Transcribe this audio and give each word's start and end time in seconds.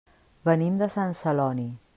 Venim 0.49 0.79
de 0.81 0.89
Sant 0.95 1.15
Celoni. 1.23 1.71